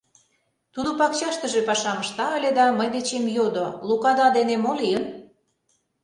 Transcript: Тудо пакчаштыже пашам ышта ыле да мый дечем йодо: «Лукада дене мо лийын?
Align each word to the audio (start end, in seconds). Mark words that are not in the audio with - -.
Тудо 0.73 0.89
пакчаштыже 0.99 1.61
пашам 1.67 1.97
ышта 2.03 2.25
ыле 2.37 2.49
да 2.59 2.65
мый 2.77 2.89
дечем 2.95 3.25
йодо: 3.35 3.65
«Лукада 3.87 4.27
дене 4.37 4.55
мо 4.63 4.71
лийын? 4.79 5.03